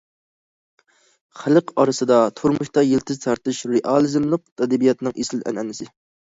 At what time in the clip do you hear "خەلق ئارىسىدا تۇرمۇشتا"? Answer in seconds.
1.41-2.85